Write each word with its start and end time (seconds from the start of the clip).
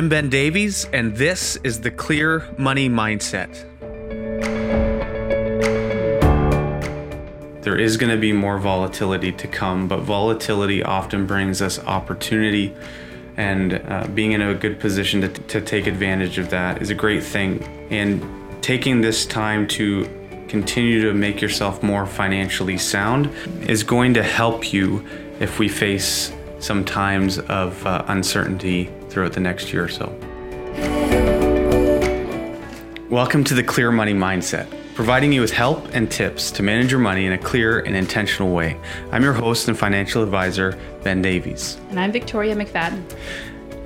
I'm 0.00 0.08
Ben 0.08 0.30
Davies, 0.30 0.86
and 0.94 1.14
this 1.14 1.56
is 1.56 1.82
the 1.82 1.90
Clear 1.90 2.48
Money 2.56 2.88
Mindset. 2.88 3.50
There 7.60 7.76
is 7.76 7.98
going 7.98 8.10
to 8.10 8.16
be 8.16 8.32
more 8.32 8.58
volatility 8.58 9.30
to 9.32 9.46
come, 9.46 9.88
but 9.88 10.00
volatility 10.00 10.82
often 10.82 11.26
brings 11.26 11.60
us 11.60 11.78
opportunity, 11.80 12.74
and 13.36 13.74
uh, 13.74 14.06
being 14.14 14.32
in 14.32 14.40
a 14.40 14.54
good 14.54 14.80
position 14.80 15.20
to, 15.20 15.28
to 15.28 15.60
take 15.60 15.86
advantage 15.86 16.38
of 16.38 16.48
that 16.48 16.80
is 16.80 16.88
a 16.88 16.94
great 16.94 17.22
thing. 17.22 17.62
And 17.90 18.24
taking 18.62 19.02
this 19.02 19.26
time 19.26 19.68
to 19.68 20.08
continue 20.48 21.02
to 21.02 21.12
make 21.12 21.42
yourself 21.42 21.82
more 21.82 22.06
financially 22.06 22.78
sound 22.78 23.30
is 23.68 23.82
going 23.82 24.14
to 24.14 24.22
help 24.22 24.72
you 24.72 25.04
if 25.40 25.58
we 25.58 25.68
face 25.68 26.32
some 26.58 26.86
times 26.86 27.38
of 27.38 27.84
uh, 27.84 28.02
uncertainty 28.08 28.90
throughout 29.10 29.32
the 29.32 29.40
next 29.40 29.72
year 29.72 29.84
or 29.84 29.88
so. 29.88 30.06
Welcome 33.10 33.42
to 33.44 33.54
the 33.54 33.64
Clear 33.64 33.90
Money 33.90 34.14
Mindset, 34.14 34.72
providing 34.94 35.32
you 35.32 35.40
with 35.40 35.50
help 35.50 35.92
and 35.92 36.08
tips 36.08 36.52
to 36.52 36.62
manage 36.62 36.92
your 36.92 37.00
money 37.00 37.26
in 37.26 37.32
a 37.32 37.38
clear 37.38 37.80
and 37.80 37.96
intentional 37.96 38.54
way. 38.54 38.76
I'm 39.10 39.24
your 39.24 39.32
host 39.32 39.66
and 39.66 39.76
financial 39.76 40.22
advisor, 40.22 40.78
Ben 41.02 41.20
Davies. 41.20 41.76
And 41.90 41.98
I'm 41.98 42.12
Victoria 42.12 42.54
McFadden. 42.54 43.02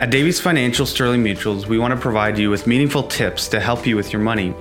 At 0.00 0.10
Davies 0.10 0.40
Financial 0.40 0.84
Sterling 0.84 1.24
Mutuals, 1.24 1.66
we 1.66 1.78
want 1.78 1.94
to 1.94 2.00
provide 2.00 2.36
you 2.36 2.50
with 2.50 2.66
meaningful 2.66 3.04
tips 3.04 3.48
to 3.48 3.60
help 3.60 3.86
you 3.86 3.96
with 3.96 4.12
your 4.12 4.20
money. 4.20 4.52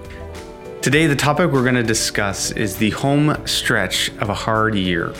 Today, 0.82 1.08
the 1.08 1.16
topic 1.16 1.52
we're 1.52 1.64
going 1.64 1.76
to 1.76 1.84
discuss 1.84 2.52
is 2.52 2.78
the 2.78 2.92
home 2.92 3.36
stretch 3.46 4.10
of 4.20 4.30
a 4.30 4.34
hard 4.34 4.76
year. 4.76 5.14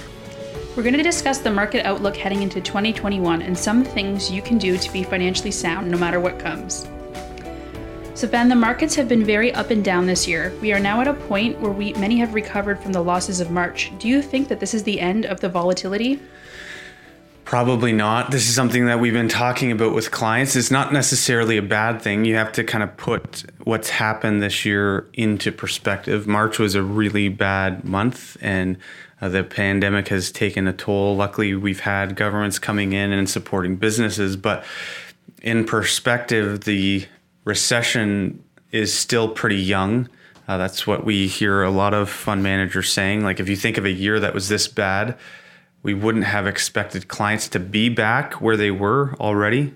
We're 0.76 0.82
going 0.82 0.98
to 0.98 1.04
discuss 1.04 1.38
the 1.38 1.52
market 1.52 1.86
outlook 1.86 2.18
heading 2.18 2.42
into 2.42 2.60
2021 2.60 3.44
and 3.44 3.56
some 3.56 3.84
things 3.84 4.32
you 4.32 4.42
can 4.42 4.58
do 4.58 4.76
to 4.76 4.92
be 4.92 5.04
financially 5.04 5.52
sound 5.52 5.92
no 5.92 6.00
matter 6.00 6.20
what 6.20 6.40
comes. 6.40 6.88
So, 8.16 8.28
Ben, 8.28 8.50
the 8.50 8.56
markets 8.56 8.96
have 8.96 9.08
been 9.08 9.24
very 9.24 9.54
up 9.54 9.70
and 9.70 9.86
down 9.86 10.08
this 10.08 10.28
year. 10.28 10.52
We 10.64 10.74
are 10.74 10.80
now 10.80 11.00
at 11.02 11.08
a 11.08 11.14
point 11.14 11.60
where 11.60 11.72
we 11.72 11.94
many 11.94 12.18
have 12.18 12.34
recovered 12.34 12.80
from 12.80 12.92
the 12.92 13.04
losses 13.04 13.40
of 13.40 13.52
March. 13.52 13.92
Do 14.00 14.08
you 14.08 14.24
think 14.24 14.48
that 14.48 14.60
this 14.60 14.74
is 14.74 14.82
the 14.82 15.00
end 15.00 15.28
of 15.28 15.42
the 15.42 15.50
volatility? 15.50 16.20
Probably 17.46 17.92
not. 17.92 18.32
This 18.32 18.50
is 18.50 18.56
something 18.56 18.88
that 18.88 19.00
we've 19.00 19.14
been 19.14 19.30
talking 19.30 19.72
about 19.72 19.94
with 19.94 20.10
clients. 20.10 20.56
It's 20.56 20.72
not 20.72 20.92
necessarily 20.92 21.58
a 21.58 21.62
bad 21.62 22.02
thing. 22.02 22.26
You 22.26 22.36
have 22.36 22.52
to 22.54 22.64
kind 22.64 22.84
of 22.84 22.98
put 22.98 23.44
what's 23.64 23.90
happened 23.90 24.42
this 24.42 24.66
year 24.66 25.08
into 25.14 25.52
perspective. 25.52 26.26
March 26.26 26.58
was 26.58 26.74
a 26.74 26.82
really 26.82 27.30
bad 27.30 27.84
month, 27.84 28.38
and 28.42 28.78
uh, 29.24 29.30
the 29.30 29.42
pandemic 29.42 30.10
has 30.10 30.34
taken 30.34 30.68
a 30.68 30.74
toll. 30.74 31.16
Luckily, 31.16 31.56
we've 31.56 31.80
had 31.80 32.18
governments 32.18 32.60
coming 32.60 32.92
in 32.92 33.14
and 33.14 33.30
supporting 33.30 33.78
businesses, 33.78 34.36
but 34.36 34.66
in 35.42 35.64
perspective, 35.64 36.66
the 36.66 37.06
recession 37.46 38.44
is 38.74 38.94
still 38.94 39.30
pretty 39.30 39.62
young. 39.62 40.10
Uh, 40.46 40.58
that's 40.58 40.86
what 40.86 41.06
we 41.06 41.28
hear 41.28 41.64
a 41.64 41.70
lot 41.70 41.94
of 41.94 42.10
fund 42.10 42.44
managers 42.44 42.92
saying. 42.92 43.24
Like, 43.24 43.40
if 43.40 43.48
you 43.48 43.56
think 43.56 43.78
of 43.78 43.86
a 43.86 43.92
year 43.92 44.20
that 44.20 44.34
was 44.34 44.50
this 44.50 44.68
bad, 44.68 45.18
we 45.84 45.94
wouldn't 45.94 46.26
have 46.26 46.46
expected 46.46 47.08
clients 47.08 47.48
to 47.50 47.62
be 47.62 47.88
back 47.88 48.42
where 48.42 48.58
they 48.58 48.72
were 48.72 49.16
already. 49.22 49.74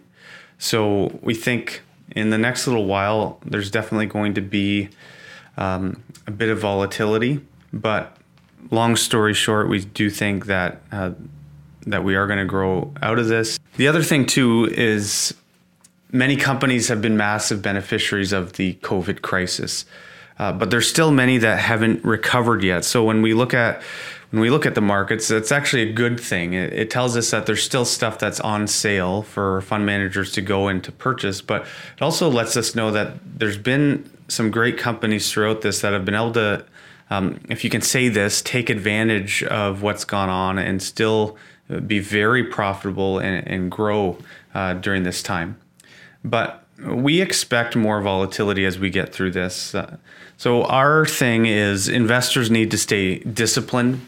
So 0.58 1.18
we 1.22 1.34
think 1.34 1.84
in 2.14 2.32
the 2.32 2.38
next 2.38 2.68
little 2.68 2.86
while, 2.86 3.40
there's 3.46 3.72
definitely 3.72 4.08
going 4.08 4.34
to 4.34 4.42
be 4.42 4.90
um, 5.56 6.04
a 6.26 6.32
bit 6.32 6.50
of 6.50 6.60
volatility. 6.60 7.40
But 7.72 8.17
long 8.72 8.96
story 8.96 9.34
short, 9.34 9.70
we 9.70 9.86
do 9.86 10.10
think 10.10 10.46
that 10.46 10.82
uh, 10.92 11.12
that 11.86 12.04
we 12.04 12.16
are 12.16 12.28
going 12.28 12.40
to 12.40 12.46
grow 12.46 12.94
out 13.02 13.18
of 13.18 13.28
this. 13.28 13.58
The 13.78 13.88
other 13.88 14.04
thing 14.04 14.26
too 14.26 14.70
is 14.72 15.34
many 16.12 16.36
companies 16.36 16.90
have 16.90 17.02
been 17.02 17.18
massive 17.18 17.62
beneficiaries 17.62 18.34
of 18.34 18.54
the 18.54 18.74
COVID 18.76 19.22
crisis, 19.22 19.86
uh, 20.40 20.52
but 20.52 20.70
there's 20.70 20.90
still 20.90 21.12
many 21.12 21.38
that 21.38 21.60
haven't 21.60 22.04
recovered 22.04 22.64
yet. 22.64 22.86
So 22.86 23.04
when 23.04 23.22
we 23.22 23.34
look 23.34 23.54
at 23.54 23.82
when 24.32 24.42
we 24.42 24.50
look 24.50 24.66
at 24.66 24.76
the 24.76 24.82
markets, 24.82 25.32
it's 25.32 25.54
actually 25.54 25.84
a 25.84 25.94
good 25.94 26.20
thing. 26.20 26.54
It, 26.54 26.74
it, 26.74 26.90
tells 26.90 27.16
us 27.16 27.32
that 27.32 27.46
there's 27.46 27.64
still 27.64 27.86
stuff 27.86 28.20
that's 28.20 28.42
on 28.42 28.68
sale 28.68 29.22
for 29.22 29.62
fund 29.62 29.86
managers 29.86 30.34
to 30.34 30.42
go 30.42 30.68
and 30.68 30.84
to 30.84 30.92
purchase, 30.92 31.42
but 31.42 31.62
it 31.62 32.02
also 32.02 32.30
lets 32.30 32.58
us 32.58 32.76
know 32.76 32.92
that 32.92 33.14
there's 33.40 33.58
been 33.58 34.10
some 34.28 34.52
great 34.52 34.78
companies 34.78 35.32
throughout 35.32 35.62
this 35.62 35.80
that 35.80 35.94
have 35.94 36.04
been 36.04 36.14
able 36.14 36.34
to, 36.34 36.66
um, 37.10 37.40
if 37.50 37.64
you 37.64 37.70
can 37.70 37.82
say 37.82 38.10
this, 38.10 38.42
take 38.42 38.70
advantage 38.70 39.44
of 39.44 39.82
what's 39.82 40.04
gone 40.04 40.30
on 40.30 40.58
and 40.58 40.82
still 40.82 41.38
be 41.86 42.00
very 42.00 42.44
profitable 42.44 43.20
and, 43.20 43.48
and 43.48 43.72
grow 43.72 44.18
uh, 44.54 44.74
during 44.74 45.04
this 45.04 45.22
time. 45.22 45.58
But 46.24 46.66
we 46.84 47.22
expect 47.22 47.76
more 47.76 48.02
volatility 48.02 48.66
as 48.66 48.78
we 48.78 48.90
get 48.90 49.14
through 49.14 49.32
this. 49.32 49.74
Uh, 49.74 49.98
so, 50.38 50.64
our 50.66 51.06
thing 51.06 51.46
is 51.46 51.88
investors 51.88 52.52
need 52.52 52.70
to 52.72 52.78
stay 52.78 53.20
disciplined 53.20 54.06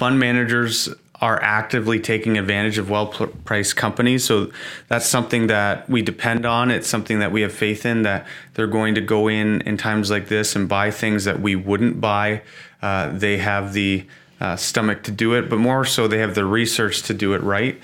fund 0.00 0.18
managers 0.18 0.88
are 1.20 1.40
actively 1.42 2.00
taking 2.00 2.38
advantage 2.38 2.78
of 2.78 2.88
well 2.88 3.08
priced 3.44 3.76
companies. 3.76 4.24
So 4.24 4.50
that's 4.88 5.06
something 5.06 5.48
that 5.48 5.88
we 5.88 6.00
depend 6.02 6.46
on. 6.46 6.70
It's 6.70 6.88
something 6.88 7.18
that 7.18 7.30
we 7.30 7.42
have 7.42 7.52
faith 7.52 7.84
in 7.84 8.02
that 8.02 8.26
they're 8.54 8.66
going 8.66 8.94
to 8.94 9.00
go 9.00 9.28
in 9.28 9.60
in 9.62 9.76
times 9.76 10.10
like 10.10 10.28
this 10.28 10.56
and 10.56 10.68
buy 10.68 10.90
things 10.90 11.24
that 11.24 11.40
we 11.40 11.56
wouldn't 11.56 12.00
buy. 12.00 12.42
Uh, 12.80 13.10
they 13.12 13.38
have 13.38 13.74
the 13.74 14.06
uh, 14.40 14.56
stomach 14.56 15.02
to 15.02 15.10
do 15.10 15.34
it, 15.34 15.50
but 15.50 15.58
more 15.58 15.84
so, 15.84 16.08
they 16.08 16.18
have 16.18 16.34
the 16.34 16.46
research 16.46 17.02
to 17.02 17.12
do 17.12 17.34
it 17.34 17.42
right. 17.42 17.78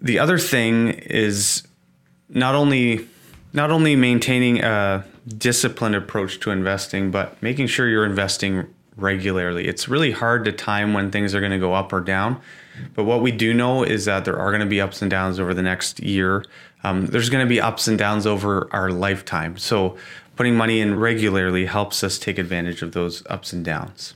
The 0.00 0.18
other 0.18 0.38
thing 0.38 0.90
is 0.90 1.62
not 2.28 2.54
only 2.54 3.08
not 3.54 3.70
only 3.70 3.96
maintaining 3.96 4.62
a 4.62 5.04
disciplined 5.38 5.94
approach 5.94 6.40
to 6.40 6.50
investing, 6.50 7.10
but 7.10 7.40
making 7.42 7.66
sure 7.66 7.88
you're 7.88 8.04
investing 8.04 8.66
regularly. 8.96 9.68
It's 9.68 9.88
really 9.88 10.10
hard 10.10 10.44
to 10.44 10.52
time 10.52 10.92
when 10.92 11.10
things 11.10 11.34
are 11.34 11.40
going 11.40 11.52
to 11.52 11.58
go 11.58 11.74
up 11.74 11.92
or 11.92 12.00
down. 12.00 12.40
But 12.94 13.04
what 13.04 13.22
we 13.22 13.32
do 13.32 13.54
know 13.54 13.82
is 13.82 14.04
that 14.06 14.24
there 14.24 14.38
are 14.38 14.50
going 14.50 14.60
to 14.60 14.66
be 14.66 14.80
ups 14.80 15.02
and 15.02 15.10
downs 15.10 15.38
over 15.38 15.54
the 15.54 15.62
next 15.62 16.00
year. 16.00 16.44
Um, 16.84 17.06
there's 17.06 17.30
going 17.30 17.44
to 17.44 17.48
be 17.48 17.60
ups 17.60 17.88
and 17.88 17.98
downs 17.98 18.26
over 18.26 18.68
our 18.72 18.90
lifetime. 18.90 19.56
So 19.56 19.96
putting 20.36 20.56
money 20.56 20.80
in 20.80 20.98
regularly 20.98 21.66
helps 21.66 22.02
us 22.02 22.18
take 22.18 22.38
advantage 22.38 22.82
of 22.82 22.92
those 22.92 23.24
ups 23.26 23.52
and 23.52 23.64
downs. 23.64 24.14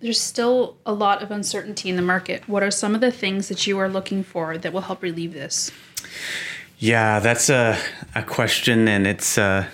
There's 0.00 0.20
still 0.20 0.76
a 0.84 0.92
lot 0.92 1.22
of 1.22 1.30
uncertainty 1.30 1.88
in 1.88 1.96
the 1.96 2.02
market. 2.02 2.48
What 2.48 2.62
are 2.62 2.70
some 2.70 2.94
of 2.94 3.00
the 3.00 3.10
things 3.10 3.48
that 3.48 3.66
you 3.66 3.78
are 3.78 3.88
looking 3.88 4.22
for 4.22 4.58
that 4.58 4.72
will 4.72 4.82
help 4.82 5.02
relieve 5.02 5.32
this? 5.32 5.70
Yeah, 6.78 7.20
that's 7.20 7.48
a, 7.48 7.78
a 8.14 8.22
question, 8.22 8.86
and 8.86 9.06
it's 9.06 9.38
uh, 9.38 9.66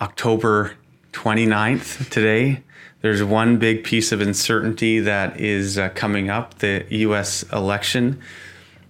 October 0.00 0.74
29th 1.12 2.10
today. 2.10 2.62
There's 3.00 3.22
one 3.22 3.58
big 3.58 3.84
piece 3.84 4.12
of 4.12 4.20
uncertainty 4.20 5.00
that 5.00 5.40
is 5.40 5.78
uh, 5.78 5.88
coming 5.90 6.28
up 6.28 6.58
the 6.58 6.84
US 6.90 7.42
election. 7.44 8.20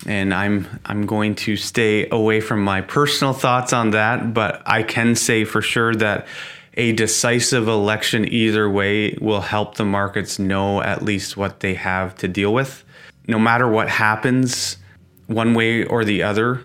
And 0.06 0.32
I'm 0.32 0.66
I'm 0.84 1.06
going 1.06 1.34
to 1.36 1.56
stay 1.56 2.08
away 2.08 2.40
from 2.40 2.62
my 2.64 2.80
personal 2.80 3.34
thoughts 3.34 3.72
on 3.72 3.90
that, 3.90 4.32
but 4.32 4.62
I 4.66 4.82
can 4.82 5.14
say 5.14 5.44
for 5.44 5.60
sure 5.60 5.94
that 5.96 6.26
a 6.74 6.92
decisive 6.92 7.68
election 7.68 8.26
either 8.32 8.68
way 8.70 9.16
will 9.20 9.42
help 9.42 9.74
the 9.74 9.84
markets 9.84 10.38
know 10.38 10.80
at 10.80 11.02
least 11.02 11.36
what 11.36 11.60
they 11.60 11.74
have 11.74 12.14
to 12.16 12.28
deal 12.28 12.54
with. 12.54 12.84
No 13.26 13.38
matter 13.38 13.68
what 13.68 13.88
happens, 13.88 14.78
one 15.26 15.52
way 15.54 15.84
or 15.84 16.04
the 16.04 16.22
other, 16.22 16.64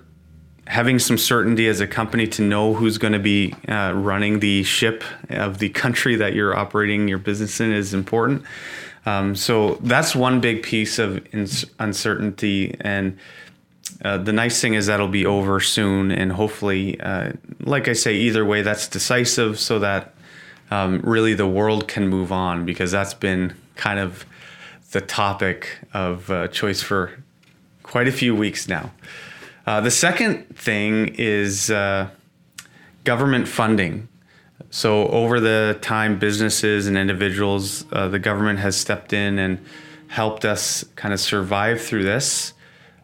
having 0.67 0.97
some 0.97 1.17
certainty 1.17 1.67
as 1.67 1.79
a 1.79 1.87
company 1.87 2.27
to 2.27 2.41
know 2.41 2.73
who's 2.73 2.97
going 2.97 3.13
to 3.13 3.19
be 3.19 3.53
uh, 3.67 3.93
running 3.95 4.39
the 4.39 4.63
ship 4.63 5.03
of 5.29 5.59
the 5.59 5.69
country 5.69 6.15
that 6.15 6.33
you're 6.33 6.55
operating 6.55 7.07
your 7.07 7.19
business 7.19 7.59
in 7.59 7.71
is 7.71 7.93
important. 7.93 8.43
Um, 9.05 9.35
so 9.35 9.75
that's 9.75 10.15
one 10.15 10.41
big 10.41 10.63
piece 10.63 10.97
of 10.97 11.25
ins- 11.33 11.65
uncertainty. 11.77 12.75
And 12.81 13.17
uh, 14.03 14.17
the 14.17 14.33
nice 14.33 14.59
thing 14.59 14.73
is 14.73 14.87
that'll 14.87 15.07
be 15.07 15.25
over 15.25 15.59
soon. 15.59 16.11
And 16.11 16.31
hopefully, 16.31 16.99
uh, 16.99 17.33
like 17.59 17.87
I 17.87 17.93
say, 17.93 18.15
either 18.15 18.43
way, 18.43 18.63
that's 18.63 18.87
decisive 18.87 19.59
so 19.59 19.79
that 19.79 20.15
um, 20.71 20.99
really 21.03 21.35
the 21.35 21.47
world 21.47 21.87
can 21.87 22.07
move 22.07 22.31
on 22.31 22.65
because 22.65 22.91
that's 22.91 23.13
been 23.13 23.55
kind 23.75 23.99
of 23.99 24.25
the 24.91 25.01
topic 25.01 25.79
of 25.93 26.31
uh, 26.31 26.47
choice 26.47 26.81
for 26.81 27.11
quite 27.83 28.07
a 28.07 28.11
few 28.11 28.35
weeks 28.35 28.67
now. 28.67 28.91
Uh, 29.65 29.81
the 29.81 29.91
second 29.91 30.55
thing 30.55 31.15
is 31.17 31.71
uh, 31.71 32.09
government 33.03 33.47
funding. 33.47 34.07
So, 34.69 35.07
over 35.07 35.39
the 35.39 35.77
time, 35.81 36.19
businesses 36.19 36.87
and 36.87 36.97
individuals, 36.97 37.85
uh, 37.91 38.07
the 38.09 38.19
government 38.19 38.59
has 38.59 38.75
stepped 38.75 39.13
in 39.13 39.39
and 39.39 39.63
helped 40.07 40.45
us 40.45 40.83
kind 40.95 41.13
of 41.13 41.19
survive 41.19 41.81
through 41.81 42.03
this. 42.03 42.53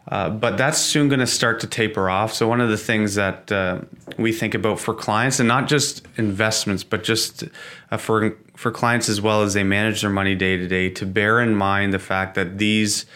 Uh, 0.08 0.28
but 0.28 0.58
that's 0.58 0.78
soon 0.78 1.08
going 1.08 1.20
to 1.20 1.26
start 1.26 1.60
to 1.60 1.66
taper 1.66 2.10
off. 2.10 2.32
So, 2.34 2.46
one 2.48 2.60
of 2.60 2.68
the 2.68 2.76
things 2.76 3.14
that 3.14 3.50
uh, 3.50 3.80
we 4.18 4.32
think 4.32 4.54
about 4.54 4.80
for 4.80 4.94
clients, 4.94 5.40
and 5.40 5.48
not 5.48 5.68
just 5.68 6.06
investments, 6.16 6.84
but 6.84 7.02
just 7.04 7.44
uh, 7.90 7.96
for 7.96 8.36
for 8.54 8.70
clients 8.70 9.08
as 9.08 9.20
well 9.20 9.42
as 9.42 9.54
they 9.54 9.64
manage 9.64 10.02
their 10.02 10.10
money 10.10 10.34
day 10.34 10.56
to 10.56 10.68
day, 10.68 10.90
to 10.90 11.06
bear 11.06 11.40
in 11.40 11.54
mind 11.54 11.92
the 11.92 11.98
fact 11.98 12.34
that 12.34 12.58
these 12.58 13.06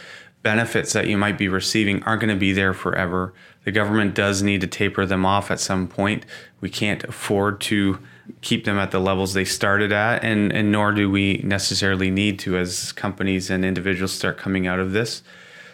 benefits 0.46 0.92
that 0.92 1.08
you 1.08 1.18
might 1.18 1.36
be 1.36 1.48
receiving 1.48 2.00
aren't 2.04 2.20
going 2.20 2.32
to 2.32 2.38
be 2.38 2.52
there 2.52 2.72
forever. 2.72 3.34
The 3.64 3.72
government 3.72 4.14
does 4.14 4.44
need 4.44 4.60
to 4.60 4.68
taper 4.68 5.04
them 5.04 5.26
off 5.26 5.50
at 5.50 5.58
some 5.58 5.88
point. 5.88 6.24
We 6.60 6.70
can't 6.70 7.02
afford 7.02 7.60
to 7.62 7.98
keep 8.42 8.64
them 8.64 8.78
at 8.78 8.92
the 8.92 9.00
levels 9.00 9.34
they 9.34 9.44
started 9.44 9.90
at, 9.90 10.22
and, 10.22 10.52
and 10.52 10.70
nor 10.70 10.92
do 10.92 11.10
we 11.10 11.38
necessarily 11.42 12.12
need 12.12 12.38
to 12.38 12.56
as 12.56 12.92
companies 12.92 13.50
and 13.50 13.64
individuals 13.64 14.12
start 14.12 14.38
coming 14.38 14.68
out 14.68 14.78
of 14.78 14.92
this. 14.92 15.24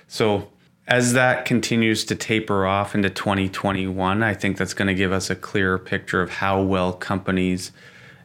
So, 0.08 0.48
as 0.88 1.12
that 1.12 1.44
continues 1.44 2.06
to 2.06 2.14
taper 2.14 2.64
off 2.64 2.94
into 2.94 3.10
2021, 3.10 4.22
I 4.22 4.32
think 4.32 4.56
that's 4.56 4.72
going 4.72 4.88
to 4.88 4.94
give 4.94 5.12
us 5.12 5.28
a 5.28 5.36
clearer 5.36 5.78
picture 5.78 6.22
of 6.22 6.30
how 6.30 6.62
well 6.62 6.94
companies 6.94 7.72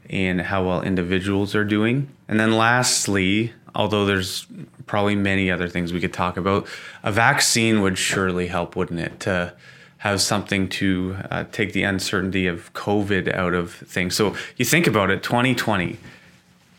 and 0.09 0.39
how 0.39 0.65
well 0.65 0.81
individuals 0.81 1.53
are 1.55 1.65
doing. 1.65 2.09
And 2.29 2.39
then, 2.39 2.55
lastly, 2.57 3.51
although 3.77 4.05
there's 4.05 4.47
probably 4.87 5.15
many 5.15 5.49
other 5.49 5.69
things 5.69 5.93
we 5.93 6.01
could 6.01 6.11
talk 6.11 6.35
about, 6.35 6.67
a 7.03 7.11
vaccine 7.11 7.81
would 7.81 7.97
surely 7.97 8.47
help, 8.47 8.75
wouldn't 8.75 8.99
it? 8.99 9.19
To 9.21 9.53
have 9.99 10.19
something 10.19 10.67
to 10.67 11.15
uh, 11.31 11.43
take 11.51 11.73
the 11.73 11.83
uncertainty 11.83 12.47
of 12.47 12.73
COVID 12.73 13.33
out 13.33 13.53
of 13.53 13.73
things. 13.73 14.15
So 14.15 14.35
you 14.57 14.65
think 14.65 14.87
about 14.87 15.09
it 15.09 15.23
2020, 15.23 15.97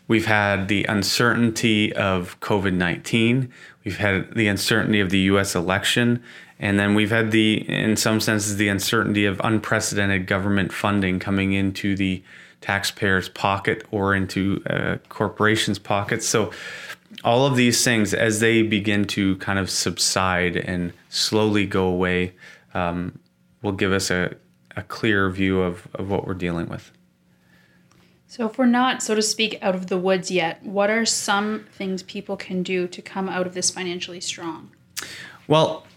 we've 0.07 0.25
had 0.25 0.67
the 0.67 0.83
uncertainty 0.85 1.93
of 1.93 2.39
COVID 2.41 2.73
19, 2.73 3.51
we've 3.83 3.97
had 3.97 4.35
the 4.35 4.47
uncertainty 4.47 4.99
of 4.99 5.09
the 5.09 5.19
US 5.19 5.55
election, 5.55 6.21
and 6.59 6.77
then 6.77 6.95
we've 6.95 7.11
had 7.11 7.31
the, 7.31 7.69
in 7.69 7.95
some 7.95 8.19
senses, 8.19 8.57
the 8.57 8.67
uncertainty 8.67 9.25
of 9.25 9.39
unprecedented 9.43 10.27
government 10.27 10.73
funding 10.73 11.19
coming 11.19 11.53
into 11.53 11.95
the 11.95 12.21
taxpayer's 12.61 13.29
pocket 13.29 13.85
or 13.91 14.15
into 14.15 14.61
uh, 14.69 14.97
corporations' 15.09 15.79
pockets. 15.79 16.27
So 16.27 16.51
all 17.23 17.45
of 17.45 17.55
these 17.55 17.83
things, 17.83 18.13
as 18.13 18.39
they 18.39 18.61
begin 18.61 19.05
to 19.05 19.35
kind 19.37 19.59
of 19.59 19.69
subside 19.69 20.55
and 20.55 20.93
slowly 21.09 21.65
go 21.65 21.87
away, 21.87 22.33
um, 22.73 23.19
will 23.61 23.71
give 23.71 23.91
us 23.91 24.09
a, 24.11 24.35
a 24.75 24.83
clear 24.83 25.29
view 25.29 25.61
of, 25.61 25.87
of 25.95 26.09
what 26.09 26.25
we're 26.25 26.33
dealing 26.33 26.69
with. 26.69 26.91
So, 28.27 28.45
if 28.45 28.59
we're 28.59 28.67
not, 28.67 29.01
so 29.01 29.15
to 29.15 29.23
speak, 29.23 29.57
out 29.59 29.73
of 29.73 29.87
the 29.87 29.97
woods 29.97 30.29
yet, 30.29 30.63
what 30.63 30.91
are 30.91 31.03
some 31.03 31.65
things 31.71 32.03
people 32.03 32.37
can 32.37 32.61
do 32.61 32.87
to 32.87 33.01
come 33.01 33.27
out 33.27 33.47
of 33.47 33.55
this 33.55 33.71
financially 33.71 34.21
strong? 34.21 34.69
Well, 35.47 35.87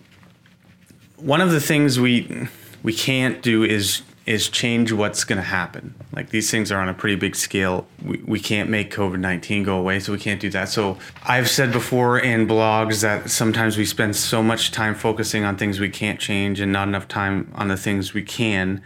one 1.17 1.43
of 1.43 1.50
the 1.50 1.61
things 1.61 2.00
we 2.00 2.49
we 2.82 2.94
can't 2.94 3.43
do 3.43 3.64
is 3.64 4.00
is 4.25 4.49
change 4.49 4.93
what's 4.93 5.25
going 5.25 5.39
to 5.39 5.43
happen. 5.43 5.95
Like 6.13 6.31
these 6.31 6.51
things 6.51 6.71
are 6.71 6.81
on 6.81 6.89
a 6.89 6.95
pretty 6.95 7.17
big 7.17 7.35
scale. 7.35 7.87
We, 8.05 8.19
we 8.19 8.41
can't 8.41 8.71
make 8.71 8.95
COVID 8.95 9.19
19 9.19 9.65
go 9.65 9.79
away, 9.79 9.99
so 10.01 10.13
we 10.13 10.19
can't 10.19 10.41
do 10.41 10.51
that. 10.51 10.69
So 10.69 10.99
I've 11.25 11.51
said 11.51 11.73
before 11.73 12.19
in 12.19 12.47
blogs 12.47 13.03
that 13.03 13.31
sometimes 13.31 13.77
we 13.77 13.85
spend 13.85 14.15
so 14.15 14.43
much 14.43 14.71
time 14.71 14.95
focusing 14.95 15.45
on 15.45 15.57
things 15.57 15.81
we 15.81 15.89
can't 15.89 16.21
change 16.21 16.61
and 16.61 16.73
not 16.73 16.87
enough 16.87 17.09
time 17.09 17.51
on 17.55 17.69
the 17.69 17.77
things 17.77 18.15
we 18.15 18.23
can. 18.23 18.83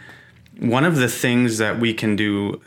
One 0.59 0.83
of 0.83 0.95
the 0.95 1.07
things 1.07 1.59
that 1.59 1.79
we 1.79 1.93
can 1.93 2.15
do 2.15 2.59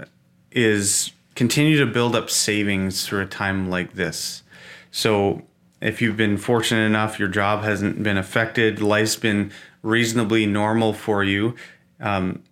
is 0.52 1.12
continue 1.34 1.78
to 1.78 1.86
build 1.86 2.14
up 2.14 2.30
savings 2.30 3.06
through 3.06 3.22
a 3.22 3.26
time 3.26 3.68
like 3.68 3.94
this. 3.94 4.42
So 4.92 5.42
if 5.80 6.00
you've 6.00 6.16
been 6.16 6.36
fortunate 6.36 6.82
enough, 6.82 7.18
your 7.18 7.28
job 7.28 7.64
hasn't 7.64 8.02
been 8.02 8.16
affected, 8.16 8.80
life's 8.80 9.16
been 9.16 9.50
reasonably 9.82 10.46
normal 10.46 10.92
for 10.92 11.24
you. 11.24 11.56
Um, 12.00 12.42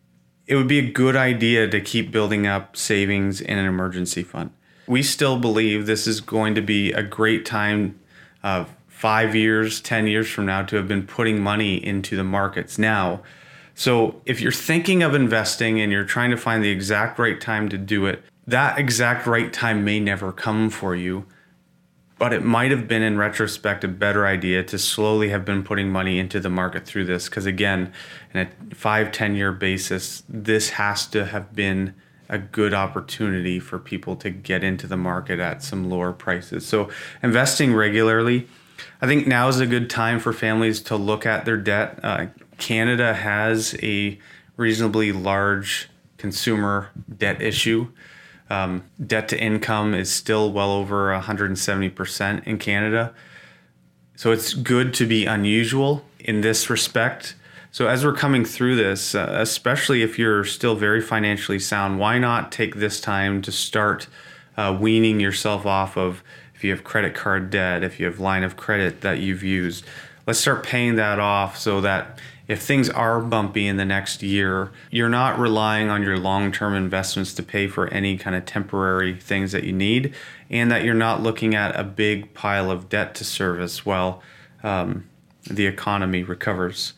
it 0.49 0.57
would 0.57 0.67
be 0.67 0.79
a 0.79 0.91
good 0.91 1.15
idea 1.15 1.69
to 1.69 1.81
keep 1.81 2.11
building 2.11 2.47
up 2.47 2.75
savings 2.75 3.41
in 3.41 3.59
an 3.59 3.67
emergency 3.67 4.23
fund. 4.23 4.51
We 4.87 5.03
still 5.03 5.39
believe 5.39 5.85
this 5.85 6.07
is 6.07 6.21
going 6.23 6.55
to 6.55 6.63
be 6.63 6.91
a 6.93 7.03
great 7.03 7.45
time, 7.45 8.01
uh, 8.43 8.65
five 8.89 9.37
years, 9.37 9.83
10 9.83 10.07
years 10.07 10.29
from 10.29 10.47
now, 10.47 10.63
to 10.63 10.77
have 10.77 10.89
been 10.89 11.07
putting 11.07 11.41
money 11.41 11.85
into 11.85 12.17
the 12.17 12.25
markets 12.25 12.79
now. 12.79 13.21
So 13.75 14.23
if 14.25 14.41
you're 14.41 14.51
thinking 14.51 15.03
of 15.03 15.15
investing 15.15 15.79
and 15.81 15.93
you're 15.93 16.05
trying 16.05 16.31
to 16.31 16.37
find 16.39 16.65
the 16.65 16.71
exact 16.71 17.19
right 17.19 17.39
time 17.39 17.69
to 17.69 17.77
do 17.77 18.07
it, 18.07 18.25
that 18.47 18.79
exact 18.79 19.27
right 19.27 19.53
time 19.53 19.85
may 19.85 20.01
never 20.01 20.33
come 20.33 20.71
for 20.71 20.97
you 20.97 21.27
but 22.19 22.33
it 22.33 22.45
might 22.45 22.71
have 22.71 22.89
been 22.89 23.03
in 23.03 23.17
retrospect 23.17 23.85
a 23.85 23.89
better 23.89 24.27
idea 24.27 24.65
to 24.65 24.79
slowly 24.79 25.29
have 25.29 25.45
been 25.45 25.63
putting 25.63 25.91
money 25.91 26.19
into 26.19 26.41
the 26.41 26.51
market 26.51 26.85
through 26.85 27.05
this. 27.05 27.29
Because 27.29 27.47
again 27.47 27.93
in 28.35 28.41
a 28.41 28.75
five 28.75 29.13
ten 29.13 29.35
year 29.35 29.53
basis 29.53 30.23
this 30.29 30.71
has 30.71 31.07
to 31.09 31.27
have 31.27 31.55
been 31.55 31.95
a 32.29 32.39
good 32.39 32.75
opportunity 32.75 33.59
for 33.59 33.79
people 33.79 34.15
to 34.17 34.29
get 34.29 34.63
into 34.63 34.87
the 34.87 34.97
market 34.97 35.39
at 35.39 35.63
some 35.63 35.89
lower 35.89 36.13
prices. 36.13 36.67
So 36.67 36.91
investing 37.23 37.75
regularly 37.75 38.49
i 39.01 39.07
think 39.07 39.27
now 39.27 39.49
is 39.49 39.59
a 39.59 39.67
good 39.67 39.91
time 39.91 40.21
for 40.21 40.33
families 40.33 40.81
to 40.81 40.97
look 40.97 41.27
at 41.27 41.45
their 41.45 41.57
debt. 41.57 41.99
Uh, 42.03 42.27
canada 42.59 43.15
has 43.15 43.77
a 43.83 44.19
reasonably 44.57 45.13
large 45.13 45.89
consumer 46.17 46.91
debt 47.17 47.41
issue 47.41 47.89
um, 48.51 48.85
debt 49.05 49.29
to 49.29 49.41
income 49.41 49.95
is 49.95 50.11
still 50.11 50.53
well 50.53 50.71
over 50.71 51.11
170% 51.11 52.47
in 52.47 52.59
Canada. 52.59 53.15
So 54.17 54.33
it's 54.33 54.55
good 54.55 54.95
to 54.95 55.07
be 55.07 55.27
unusual 55.27 56.05
in 56.19 56.41
this 56.41 56.69
respect. 56.69 57.35
So 57.71 57.87
as 57.87 58.05
we're 58.05 58.15
coming 58.15 58.45
through 58.45 58.77
this, 58.77 59.15
uh, 59.15 59.37
especially 59.39 60.03
if 60.03 60.19
you're 60.19 60.45
still 60.45 60.75
very 60.75 61.01
financially 61.01 61.59
sound, 61.59 61.99
why 61.99 62.19
not 62.19 62.51
take 62.51 62.77
this 62.77 63.01
time 63.01 63.43
to 63.43 63.53
start 63.53 64.09
uh, 64.57 64.77
weaning 64.79 65.21
yourself 65.21 65.67
off 65.67 65.97
of 65.97 66.23
if 66.55 66.65
you 66.65 66.71
have 66.73 66.83
credit 66.83 67.15
card 67.15 67.51
debt, 67.51 67.85
if 67.85 68.01
you 68.01 68.07
have 68.07 68.19
line 68.19 68.43
of 68.43 68.57
credit 68.57 69.03
that 69.03 69.21
you've 69.21 69.45
used. 69.45 69.85
Let's 70.27 70.41
start 70.41 70.65
paying 70.65 70.97
that 70.97 71.21
off 71.21 71.57
so 71.57 71.81
that 71.83 72.19
if 72.49 72.63
things 72.63 72.89
are 72.89 73.21
bumpy 73.21 73.69
in 73.69 73.77
the 73.77 73.85
next 73.85 74.23
year, 74.23 74.73
you're 74.91 75.11
not 75.11 75.39
relying 75.39 75.91
on 75.91 76.03
your 76.03 76.19
long 76.19 76.51
term 76.51 76.75
investments 76.75 77.35
to 77.35 77.43
pay 77.43 77.69
for 77.69 77.89
any 77.89 78.17
kind 78.17 78.35
of 78.35 78.47
temporary 78.47 79.15
things 79.21 79.53
that 79.53 79.65
you 79.65 79.73
need, 79.73 80.15
and 80.51 80.71
that 80.71 80.83
you're 80.83 80.95
not 80.95 81.23
looking 81.23 81.55
at 81.55 81.79
a 81.79 81.85
big 81.85 82.33
pile 82.33 82.71
of 82.71 82.89
debt 82.89 83.15
to 83.17 83.25
service 83.25 83.85
while 83.85 84.23
um, 84.63 85.07
the 85.45 85.67
economy 85.67 86.23
recovers. 86.23 86.95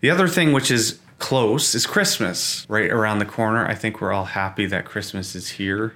The 0.00 0.10
other 0.10 0.28
thing, 0.28 0.52
which 0.52 0.70
is 0.70 1.00
close, 1.18 1.74
is 1.74 1.86
Christmas 1.86 2.66
right 2.68 2.90
around 2.90 3.18
the 3.18 3.24
corner. 3.24 3.66
I 3.66 3.74
think 3.74 4.00
we're 4.00 4.12
all 4.12 4.26
happy 4.26 4.66
that 4.66 4.84
Christmas 4.84 5.34
is 5.34 5.48
here 5.50 5.94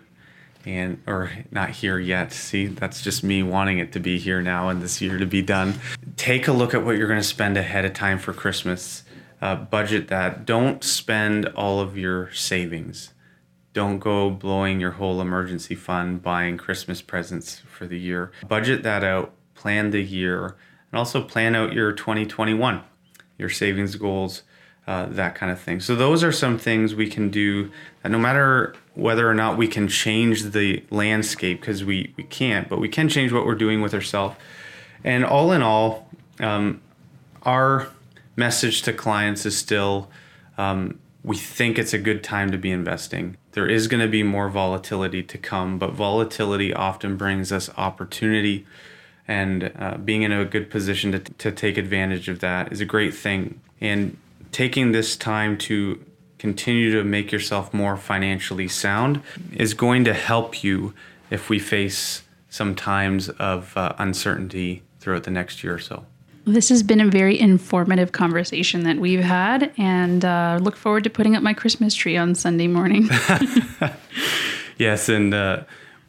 and 0.66 1.00
or 1.06 1.30
not 1.50 1.70
here 1.70 1.98
yet. 1.98 2.32
See 2.32 2.66
that's 2.66 3.00
just 3.00 3.24
me 3.24 3.42
wanting 3.42 3.78
it 3.78 3.92
to 3.92 4.00
be 4.00 4.18
here 4.18 4.42
now 4.42 4.68
and 4.68 4.82
this 4.82 5.00
year 5.00 5.16
to 5.16 5.26
be 5.26 5.40
done. 5.40 5.74
Take 6.16 6.48
a 6.48 6.52
look 6.52 6.74
at 6.74 6.84
what 6.84 6.96
you're 6.96 7.08
going 7.08 7.20
to 7.20 7.26
spend 7.26 7.56
ahead 7.56 7.84
of 7.84 7.94
time 7.94 8.18
for 8.18 8.32
christmas. 8.32 9.04
Uh, 9.40 9.54
budget 9.54 10.08
that. 10.08 10.44
Don't 10.44 10.82
spend 10.82 11.46
all 11.48 11.78
of 11.80 11.96
your 11.96 12.32
savings. 12.32 13.12
Don't 13.72 13.98
go 13.98 14.30
blowing 14.30 14.80
your 14.80 14.92
whole 14.92 15.20
emergency 15.20 15.74
fund 15.74 16.22
buying 16.22 16.56
christmas 16.56 17.00
presents 17.00 17.60
for 17.60 17.86
the 17.86 17.98
year. 17.98 18.32
Budget 18.46 18.82
that 18.82 19.04
out 19.04 19.32
plan 19.54 19.90
the 19.90 20.02
year 20.02 20.56
and 20.90 20.98
also 20.98 21.22
plan 21.22 21.54
out 21.54 21.72
your 21.72 21.92
2021 21.92 22.82
your 23.38 23.48
savings 23.48 23.96
goals 23.96 24.42
uh, 24.86 25.06
that 25.06 25.34
kind 25.34 25.50
of 25.50 25.60
thing. 25.60 25.80
So 25.80 25.96
those 25.96 26.22
are 26.22 26.32
some 26.32 26.58
things 26.58 26.94
we 26.94 27.08
can 27.08 27.30
do. 27.30 27.70
no 28.04 28.18
matter 28.18 28.74
whether 28.94 29.28
or 29.28 29.34
not 29.34 29.58
we 29.58 29.68
can 29.68 29.88
change 29.88 30.44
the 30.44 30.82
landscape, 30.90 31.60
because 31.60 31.84
we 31.84 32.14
we 32.16 32.24
can't, 32.24 32.68
but 32.68 32.78
we 32.80 32.88
can 32.88 33.08
change 33.08 33.32
what 33.32 33.44
we're 33.44 33.54
doing 33.54 33.82
with 33.82 33.94
ourselves. 33.94 34.36
And 35.04 35.24
all 35.24 35.52
in 35.52 35.62
all, 35.62 36.08
um, 36.40 36.80
our 37.42 37.88
message 38.36 38.82
to 38.82 38.92
clients 38.92 39.44
is 39.46 39.56
still. 39.56 40.10
Um, 40.58 40.98
we 41.26 41.36
think 41.36 41.76
it's 41.76 41.92
a 41.92 41.98
good 41.98 42.22
time 42.22 42.52
to 42.52 42.56
be 42.56 42.70
investing. 42.70 43.36
There 43.50 43.66
is 43.66 43.88
going 43.88 44.00
to 44.00 44.06
be 44.08 44.22
more 44.22 44.48
volatility 44.48 45.24
to 45.24 45.36
come, 45.36 45.76
but 45.76 45.90
volatility 45.90 46.72
often 46.72 47.16
brings 47.16 47.50
us 47.50 47.68
opportunity. 47.76 48.64
And 49.26 49.72
uh, 49.76 49.96
being 49.96 50.22
in 50.22 50.30
a 50.30 50.44
good 50.44 50.70
position 50.70 51.10
to, 51.10 51.18
to 51.18 51.50
take 51.50 51.78
advantage 51.78 52.28
of 52.28 52.38
that 52.40 52.72
is 52.72 52.80
a 52.80 52.84
great 52.84 53.12
thing. 53.12 53.60
And 53.80 54.16
taking 54.56 54.92
this 54.92 55.18
time 55.18 55.58
to 55.58 56.02
continue 56.38 56.90
to 56.90 57.04
make 57.04 57.30
yourself 57.30 57.74
more 57.74 57.94
financially 57.94 58.66
sound 58.66 59.20
is 59.52 59.74
going 59.74 60.02
to 60.02 60.14
help 60.14 60.64
you 60.64 60.94
if 61.28 61.50
we 61.50 61.58
face 61.58 62.22
some 62.48 62.74
times 62.74 63.28
of 63.28 63.76
uh, 63.76 63.92
uncertainty 63.98 64.82
throughout 64.98 65.24
the 65.24 65.30
next 65.30 65.62
year 65.62 65.74
or 65.74 65.78
so. 65.78 66.06
This 66.46 66.70
has 66.70 66.82
been 66.82 67.02
a 67.02 67.06
very 67.06 67.38
informative 67.38 68.12
conversation 68.12 68.84
that 68.84 68.96
we've 68.96 69.22
had, 69.22 69.74
and 69.76 70.24
uh, 70.24 70.58
look 70.62 70.76
forward 70.76 71.04
to 71.04 71.10
putting 71.10 71.36
up 71.36 71.42
my 71.42 71.52
Christmas 71.52 71.94
tree 71.94 72.16
on 72.16 72.34
Sunday 72.34 72.66
morning. 72.66 73.10
yes, 74.78 75.10
and 75.10 75.34
uh, 75.34 75.64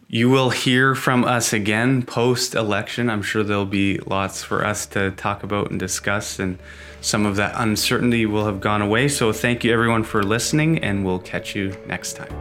you 0.10 0.30
will 0.30 0.52
hear 0.52 0.96
from 0.96 1.26
us 1.26 1.52
again 1.52 2.02
post 2.02 2.56
election. 2.56 3.10
I'm 3.10 3.22
sure 3.22 3.44
there'll 3.44 3.66
be 3.66 4.00
lots 4.00 4.42
for 4.42 4.66
us 4.66 4.86
to 4.88 5.12
talk 5.12 5.44
about 5.44 5.70
and 5.70 5.80
discuss, 5.80 6.40
and 6.40 6.58
some 7.02 7.26
of 7.26 7.36
that 7.36 7.54
uncertainty 7.58 8.26
will 8.26 8.46
have 8.46 8.62
gone 8.62 8.82
away. 8.82 9.10
So, 9.10 9.34
thank 9.34 9.64
you 9.66 9.74
everyone 9.74 10.04
for 10.04 10.24
listening, 10.24 10.80
and 10.80 11.06
we'll 11.06 11.20
catch 11.20 11.56
you 11.56 11.76
next 11.88 12.14
time. 12.14 12.32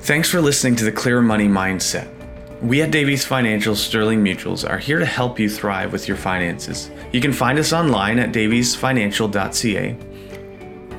Thanks 0.00 0.30
for 0.30 0.40
listening 0.40 0.76
to 0.76 0.84
the 0.84 0.92
Clear 0.92 1.22
Money 1.22 1.48
Mindset. 1.48 2.08
We 2.60 2.82
at 2.82 2.90
Davies 2.90 3.24
Financial 3.24 3.76
Sterling 3.76 4.22
Mutuals 4.22 4.68
are 4.68 4.78
here 4.78 4.98
to 4.98 5.06
help 5.06 5.38
you 5.38 5.48
thrive 5.48 5.92
with 5.92 6.08
your 6.08 6.16
finances. 6.16 6.90
You 7.12 7.20
can 7.20 7.32
find 7.32 7.58
us 7.58 7.72
online 7.72 8.18
at 8.18 8.32
daviesfinancial.ca. 8.32 9.96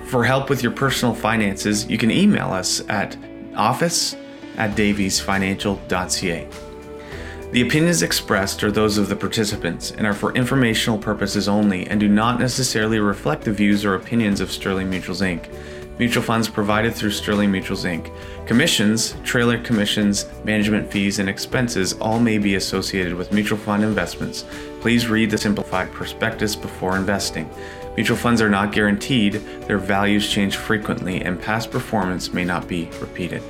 For 0.09 0.23
help 0.23 0.49
with 0.49 0.63
your 0.63 0.71
personal 0.71 1.13
finances, 1.13 1.85
you 1.85 1.99
can 1.99 2.09
email 2.09 2.47
us 2.47 2.81
at 2.89 3.15
office 3.55 4.15
at 4.57 4.75
daviesfinancial.ca. 4.75 6.47
The 7.51 7.61
opinions 7.61 8.01
expressed 8.01 8.63
are 8.63 8.71
those 8.71 8.97
of 8.97 9.07
the 9.07 9.15
participants 9.15 9.91
and 9.91 10.07
are 10.07 10.15
for 10.15 10.33
informational 10.33 10.97
purposes 10.97 11.47
only 11.47 11.85
and 11.85 11.99
do 11.99 12.07
not 12.07 12.39
necessarily 12.39 12.99
reflect 12.99 13.43
the 13.43 13.51
views 13.51 13.85
or 13.85 13.93
opinions 13.93 14.41
of 14.41 14.51
Sterling 14.51 14.89
Mutuals 14.89 15.21
Inc 15.21 15.47
mutual 15.99 16.23
funds 16.23 16.47
provided 16.47 16.95
through 16.95 17.11
Sterling 17.11 17.51
Mutuals 17.51 17.85
Inc. 17.85 18.09
Commissions, 18.47 19.15
trailer 19.23 19.61
commissions, 19.61 20.25
management 20.45 20.89
fees, 20.89 21.19
and 21.19 21.29
expenses 21.29 21.93
all 21.93 22.19
may 22.19 22.37
be 22.37 22.55
associated 22.55 23.13
with 23.13 23.33
mutual 23.33 23.57
fund 23.57 23.83
investments. 23.83 24.45
Please 24.79 25.07
read 25.07 25.29
the 25.29 25.37
simplified 25.37 25.91
prospectus 25.91 26.55
before 26.55 26.95
investing. 26.95 27.49
Mutual 27.95 28.17
funds 28.17 28.41
are 28.41 28.49
not 28.49 28.71
guaranteed, 28.71 29.33
their 29.67 29.77
values 29.77 30.29
change 30.29 30.55
frequently, 30.55 31.21
and 31.21 31.41
past 31.41 31.69
performance 31.69 32.33
may 32.33 32.45
not 32.45 32.67
be 32.67 32.89
repeated. 33.01 33.43